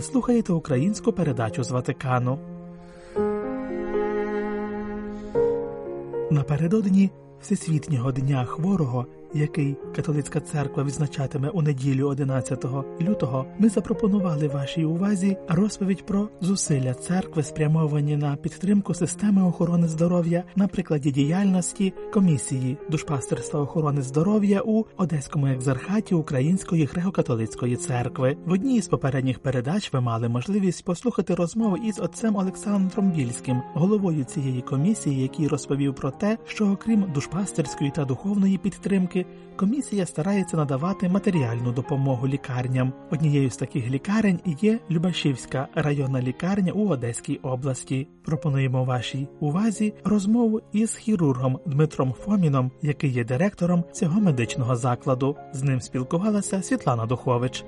[0.00, 2.38] Слухаєте українську передачу з Ватикану.
[6.30, 7.10] Напередодні
[7.40, 12.64] Всесвітнього дня хворого, який католицька церква відзначатиме у неділю 11
[13.00, 20.44] лютого, ми запропонували вашій увазі розповідь про зусилля церкви, спрямовані на підтримку системи охорони здоров'я
[20.56, 28.36] на прикладі діяльності комісії душпастерства охорони здоров'я у Одеському екзархаті Української греко-католицької церкви.
[28.46, 34.24] В одній із попередніх передач ви мали можливість послухати розмову із отцем Олександром Більським, головою
[34.24, 39.19] цієї комісії, який розповів про те, що окрім душпастерської та духовної підтримки,
[39.56, 42.92] комісія старається надавати матеріальну допомогу лікарням.
[43.10, 48.08] Однією з таких лікарень є Любашівська районна лікарня у Одеській області.
[48.24, 55.36] Пропонуємо вашій увазі розмову із хірургом Дмитром Фоміном, який є директором цього медичного закладу.
[55.52, 57.64] З ним спілкувалася Світлана Духович.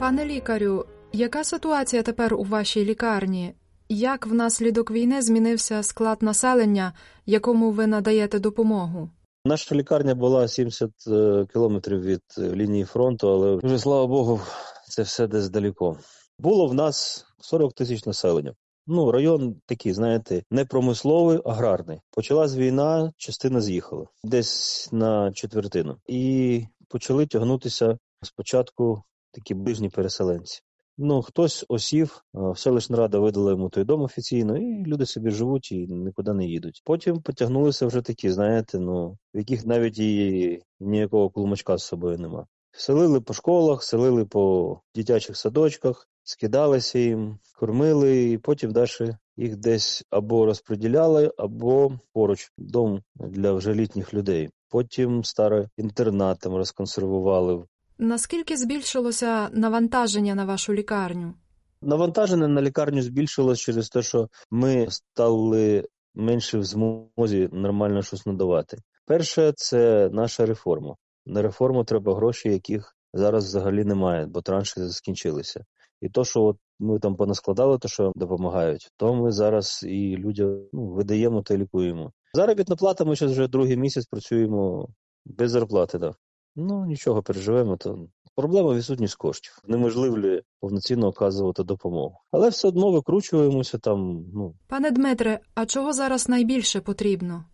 [0.00, 3.54] Пане лікарю, яка ситуація тепер у вашій лікарні?
[3.88, 6.92] Як внаслідок війни змінився склад населення,
[7.26, 9.10] якому ви надаєте допомогу?
[9.44, 14.40] Наша лікарня була 70 е, кілометрів від е, лінії фронту, але вже слава Богу,
[14.88, 15.98] це все десь далеко.
[16.38, 18.54] Було в нас 40 тисяч населення.
[18.86, 22.00] Ну, район такий, знаєте, не промисловий, аграрний.
[22.10, 25.96] Почалась війна, частина з'їхала десь на четвертину.
[26.06, 30.60] І почали тягнутися спочатку такі ближні переселенці.
[30.98, 32.24] Ну, хтось осів,
[32.56, 36.82] селищна рада видала йому той дом офіційно, і люди собі живуть і нікуди не їдуть.
[36.84, 42.46] Потім потягнулися вже такі, знаєте, ну, в яких навіть і ніякого клумачка з собою нема.
[42.72, 50.04] Селили по школах, селили по дитячих садочках, скидалися їм, кормили, і потім далі їх десь
[50.10, 54.50] або розподіляли, або поруч дом для вже літніх людей.
[54.68, 57.64] Потім старе інтернат розконсервували.
[57.98, 61.34] Наскільки збільшилося навантаження на вашу лікарню?
[61.82, 68.78] Навантаження на лікарню збільшилось через те, що ми стали менше в змозі нормально щось надавати.
[69.06, 70.94] Перше, це наша реформа.
[71.26, 75.64] На реформу треба гроші, яких зараз взагалі немає, бо транші скінчилися.
[76.00, 80.68] І то, що от ми там понаскладали, то що допомагають, то ми зараз і людям
[80.72, 82.12] ну, видаємо та лікуємо.
[82.34, 84.88] Заробітна плата, ми зараз вже другий місяць працюємо
[85.24, 85.98] без зарплати.
[85.98, 86.14] Да.
[86.56, 87.76] Ну нічого переживемо.
[87.76, 89.58] То проблема відсутність коштів.
[89.64, 92.16] Неможливо повноцінно оказувати допомогу.
[92.30, 94.24] Але все одно викручуємося там.
[94.34, 97.44] Ну пане Дмитре, а чого зараз найбільше потрібно?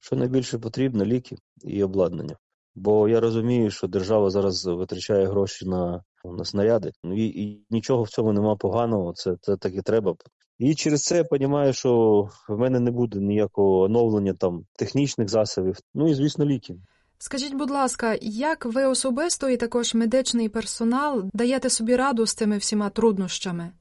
[0.00, 2.36] Що найбільше потрібно ліки і обладнання.
[2.74, 8.02] Бо я розумію, що держава зараз витрачає гроші на на снаряди, ну і, і нічого
[8.02, 9.12] в цьому нема поганого.
[9.12, 10.14] Це це так і треба.
[10.58, 15.76] І через це я розумію, що в мене не буде ніякого оновлення там технічних засобів.
[15.94, 16.76] Ну і звісно, ліки.
[17.20, 22.58] Скажіть, будь ласка, як ви особисто і також медичний персонал даєте собі раду з тими
[22.58, 23.72] всіма труднощами?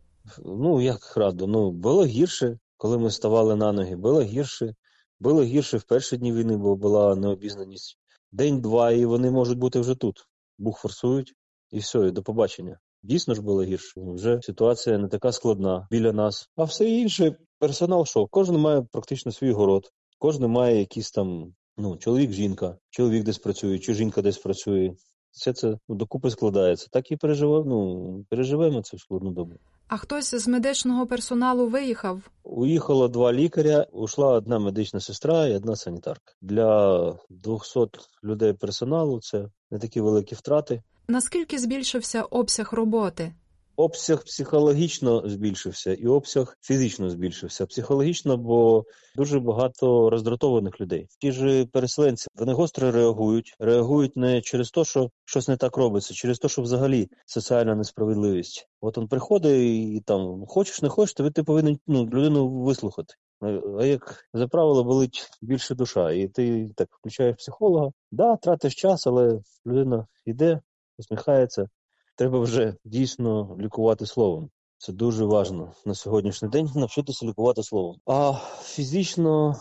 [0.45, 1.47] Ну, як раду?
[1.47, 4.75] Ну, було гірше, коли ми ставали на ноги, було гірше.
[5.19, 7.97] Було гірше в перші дні війни, бо була необізнаність.
[8.31, 10.27] День-два, і вони можуть бути вже тут.
[10.57, 11.33] Бух форсують,
[11.71, 12.79] і все, і до побачення.
[13.03, 13.93] Дійсно ж було гірше.
[13.95, 16.49] Вже ситуація не така складна біля нас.
[16.55, 21.97] А все інше, персонал, що кожен має практично свій город, кожен має якісь там Ну,
[21.97, 24.93] чоловік, жінка, чоловік десь працює, чи жінка десь працює.
[25.31, 26.87] Все це ну, докупи складається.
[26.91, 29.55] Так і переживемо, ну, переживемо цю складну добу.
[29.87, 32.21] А хтось з медичного персоналу виїхав?
[32.43, 36.33] Уїхало два лікаря, ушла одна медична сестра і одна санітарка.
[36.41, 36.99] Для
[37.29, 37.79] 200
[38.23, 40.81] людей персоналу це не такі великі втрати.
[41.07, 43.33] Наскільки збільшився обсяг роботи?
[43.79, 47.65] Обсяг психологічно збільшився, і обсяг фізично збільшився.
[47.65, 51.07] Психологічно, бо дуже багато роздратованих людей.
[51.19, 56.13] Ті ж переселенці вони гостро реагують, реагують не через те, що щось не так робиться,
[56.13, 58.67] через те, що взагалі соціальна несправедливість.
[58.81, 59.61] От він приходить
[59.95, 63.13] і там хочеш, не хочеш, то ти повинен ну, людину вислухати.
[63.79, 69.07] А як за правило болить більше душа, і ти так включаєш психолога, да, тратиш час,
[69.07, 70.61] але людина йде,
[70.97, 71.67] усміхається
[72.17, 74.49] треба вже дійсно лікувати словом.
[74.77, 77.95] Це дуже важливо на сьогоднішній день навчитися лікувати словом.
[78.05, 79.55] А фізично,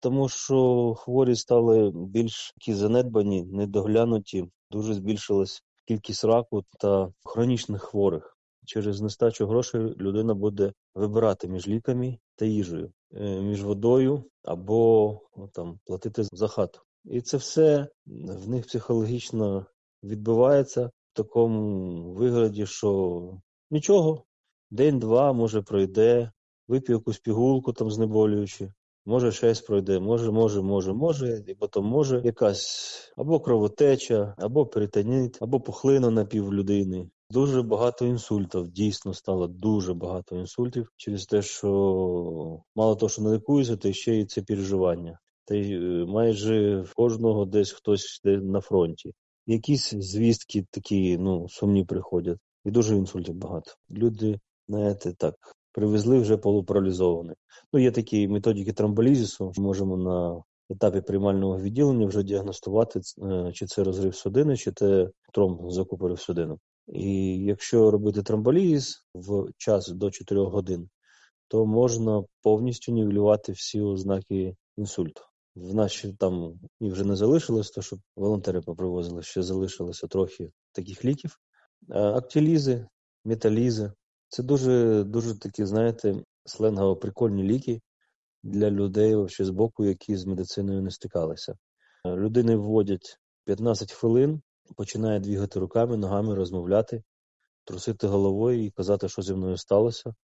[0.00, 8.36] тому що хворі стали більш занедбані, недоглянуті, дуже збільшилась кількість раку та хронічних хворих.
[8.66, 15.20] Через нестачу грошей людина буде вибирати між ліками та їжею, е, між водою або
[15.52, 16.80] там платити за хату.
[17.04, 19.66] І це все в них психологічно
[20.02, 23.40] відбувається такому вигляді, що
[23.70, 24.24] нічого,
[24.70, 26.32] день-два, може, пройде,
[26.68, 28.72] вип'є якусь пігулку там знеболюючи,
[29.06, 35.38] може щось пройде, може, може, може, може, і потім може якась або кровотеча, або перитоніт,
[35.40, 37.08] або пухлина на пів людини.
[37.30, 38.68] Дуже багато інсультів.
[38.68, 41.68] Дійсно стало дуже багато інсультів через те, що
[42.74, 45.18] мало того, що не лікуються, то ще й це переживання.
[45.44, 49.12] Та й е, майже в кожного десь хтось на фронті.
[49.46, 52.38] Якісь звістки такі ну, сумні приходять.
[52.64, 53.72] І дуже інсультів багато.
[53.90, 55.34] Люди, знаєте, так,
[55.72, 57.32] привезли вже полупаралізовані.
[57.72, 63.84] Ну, є такі методики тромболізису, можемо на етапі приймального відділення вже діагностувати, е, чи це
[63.84, 66.58] розрив судини, чи це тромб закупорив судину.
[66.86, 70.88] І якщо робити тромболіз в час до 4 годин,
[71.48, 75.22] то можна повністю нівелювати всі ознаки інсульту.
[75.56, 80.50] В нас ще там і вже не залишилось, то щоб волонтери попривозили, ще залишилося трохи
[80.72, 81.38] таких ліків.
[81.90, 82.86] Актилізи,
[83.24, 83.92] металізи
[84.28, 87.80] це дуже дуже такі, знаєте, сленгово прикольні ліки
[88.42, 91.54] для людей з боку, які з медициною не стикалися.
[92.06, 94.42] Людини вводять 15 хвилин,
[94.76, 97.02] починає двігати руками, ногами, розмовляти,
[97.64, 100.14] трусити головою і казати, що зі мною сталося.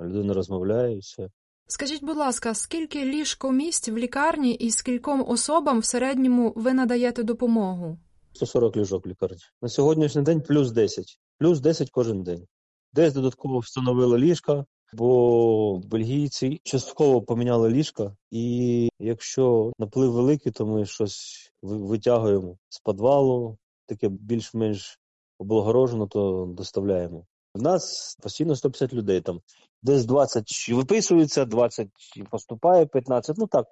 [0.00, 1.28] Людина розмовляє і все.
[1.72, 7.22] Скажіть, будь ласка, скільки ліжко місць в лікарні і скільком особам в середньому ви надаєте
[7.22, 7.98] допомогу?
[8.32, 9.38] 140 ліжок в лікарні.
[9.62, 11.18] На сьогоднішній день плюс 10.
[11.38, 12.46] Плюс 10 кожен день.
[12.92, 20.86] Десь додатково встановили ліжка, бо бельгійці частково поміняли ліжка, і якщо наплив великий, то ми
[20.86, 24.98] щось витягуємо з підвалу, таке більш-менш
[25.38, 27.26] облагорожено, то доставляємо.
[27.54, 29.40] У нас постійно 150 людей там.
[29.82, 31.88] Десь 20 виписується, 20
[32.30, 33.38] поступає, 15.
[33.38, 33.66] Ну так,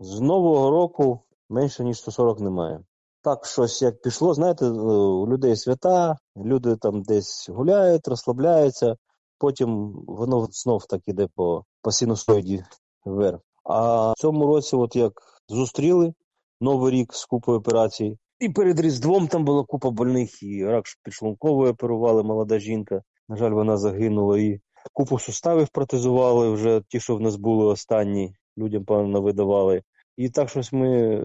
[0.00, 2.80] з нового року менше ніж 140 немає.
[3.22, 8.96] Так, щось як пішло, знаєте, у людей свята, люди там десь гуляють, розслабляються,
[9.38, 12.64] потім воно знов так іде по по синусоїді
[13.04, 13.40] вверх.
[13.64, 15.12] А в цьому році, от як
[15.48, 16.14] зустріли
[16.60, 21.72] Новий рік з купою операцій, і перед Різдвом там була купа больних, і рак підшлункової
[21.72, 23.02] оперували молода жінка.
[23.28, 24.38] На жаль, вона загинула.
[24.38, 24.60] І
[24.92, 29.82] купу суставів протезували вже ті, що в нас були останні, людям певно видавали.
[30.16, 31.20] І так щось ми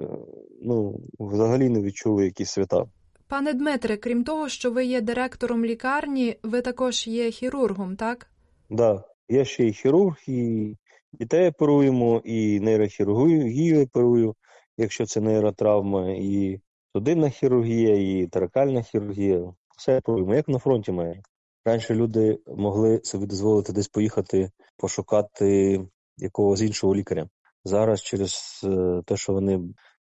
[0.62, 2.86] ну, взагалі не відчули якісь свята.
[3.28, 8.18] Пане Дмитре, крім того, що ви є директором лікарні, ви також є хірургом, так?
[8.18, 8.28] Так,
[8.70, 9.04] да.
[9.30, 10.74] я ще й хірург, і
[11.14, 14.36] дітей оперуємо, і нейрохірургію оперую,
[14.78, 16.62] якщо це нейротравма, і
[16.94, 19.54] судинна хірургія, і таракальна хірургія.
[19.78, 21.22] Все оперуємо, як на фронті має.
[21.68, 25.82] Раніше люди могли собі дозволити десь поїхати пошукати
[26.18, 27.30] якогось іншого лікаря.
[27.64, 29.60] Зараз через е, те, що вони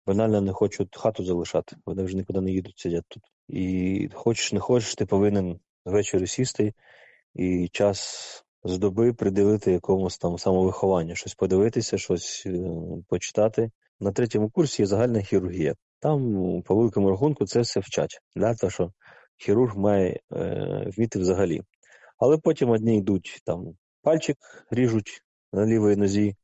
[0.08, 3.24] банально не хочуть хату залишати, вони вже нікуди не їдуть, сидять тут.
[3.48, 6.74] І хочеш не хочеш, ти повинен ввечері сісти
[7.34, 12.60] і час з доби приділити якомусь там самовихованню, щось подивитися, щось е,
[13.08, 13.72] почитати.
[14.00, 15.76] На третьому курсі є загальна хірургія.
[16.00, 16.22] Там,
[16.62, 18.20] по великому рахунку, це все вчать.
[18.36, 18.56] Да?
[18.56, 18.92] Тому що
[19.38, 21.62] хірург має е, вміти взагалі.
[22.18, 23.66] Але потім одні йдуть там
[24.02, 24.38] пальчик
[24.72, 25.22] ріжуть
[25.54, 26.36] на лівій нозі,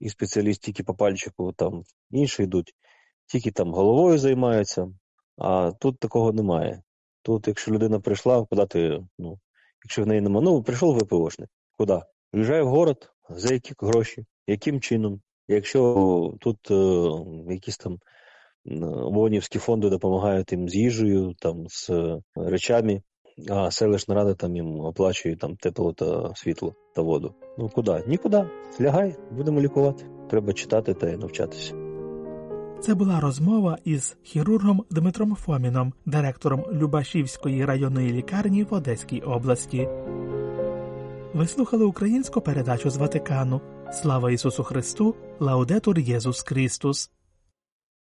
[0.00, 2.74] і спеціаліст тільки по пальчику, там інші йдуть,
[3.26, 4.92] тільки там головою займаються,
[5.36, 6.82] а тут такого немає.
[7.22, 9.38] Тут, якщо людина прийшла, куди ти, ну,
[9.84, 11.48] якщо в неї немає, ну, прийшов ВПОшник,
[11.78, 12.00] куди?
[12.32, 15.20] Виїжджає в город, за які гроші, яким чином?
[15.48, 17.98] Якщо тут е, якісь там
[18.64, 21.90] ВОНівські фонди допомагають їм з їжею, там, з
[22.36, 23.02] речами,
[23.50, 27.34] а селищна рада там їм оплачує там тепло та світло та воду.
[27.58, 28.04] Ну куди?
[28.06, 28.44] Нікуди.
[28.80, 30.04] Лягай, будемо лікувати.
[30.30, 31.74] Треба читати та навчатися.
[32.80, 39.88] Це була розмова із хірургом Дмитром Фоміном, директором Любашівської районної лікарні в Одеській області.
[41.34, 43.60] Ви слухали українську передачу з Ватикану.
[43.92, 45.14] Слава Ісусу Христу!
[45.40, 47.10] Лаудетур Єсус Христос!